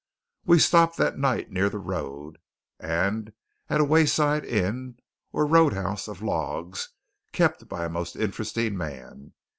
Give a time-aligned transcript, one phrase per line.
[0.45, 2.39] We stopped that night near the road,
[2.79, 3.31] and
[3.69, 4.97] at a wayside inn
[5.31, 6.89] or road house of logs
[7.31, 9.33] kept by a most interesting man.